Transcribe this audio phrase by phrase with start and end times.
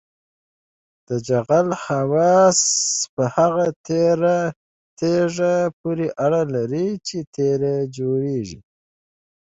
[1.07, 2.59] د جغل خواص
[3.13, 3.65] په هغه
[4.99, 8.59] تیږه پورې اړه لري چې ترې جوړیږي